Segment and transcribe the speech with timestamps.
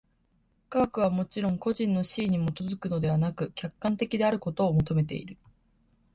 [0.69, 5.37] 科学はもちろん個人の肆意に基づくのでなく、客観的であることを求めている。